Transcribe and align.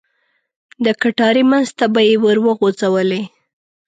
د 0.85 0.87
کټارې 1.01 1.43
منځ 1.51 1.67
ته 1.77 1.85
به 1.93 2.01
یې 2.07 2.15
ور 2.23 2.37
وغوځولې. 2.45 3.21